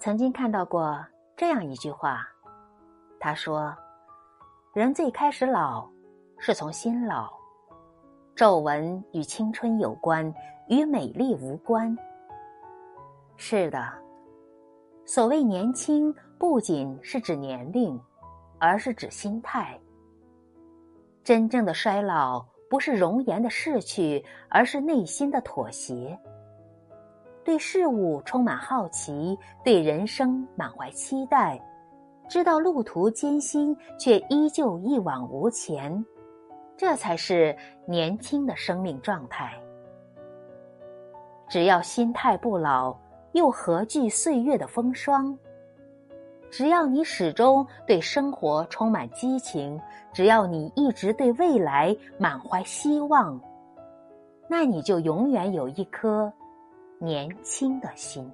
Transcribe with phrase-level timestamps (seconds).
[0.00, 1.04] 曾经看到过
[1.36, 2.24] 这样一句话，
[3.18, 3.76] 他说
[4.72, 5.88] ：“人最开始老，
[6.38, 7.28] 是从心老。
[8.36, 10.32] 皱纹与青春有关，
[10.68, 11.96] 与美丽无关。”
[13.36, 13.92] 是的，
[15.04, 18.00] 所谓年轻，不仅是指年龄，
[18.60, 19.76] 而是指心态。
[21.24, 26.16] 真正的衰老，不是容颜的逝去，而是内心的妥协。
[27.48, 31.58] 对事物充满好奇，对人生满怀期待，
[32.28, 36.04] 知道路途艰辛，却依旧一往无前，
[36.76, 37.56] 这才是
[37.86, 39.50] 年轻的生命状态。
[41.48, 42.94] 只要心态不老，
[43.32, 45.34] 又何惧岁月的风霜？
[46.50, 49.80] 只要你始终对生活充满激情，
[50.12, 53.40] 只要你一直对未来满怀希望，
[54.50, 56.30] 那你就永远有一颗。
[57.00, 58.30] 年轻的心。